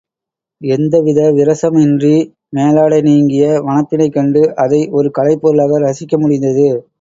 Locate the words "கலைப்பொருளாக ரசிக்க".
5.19-6.17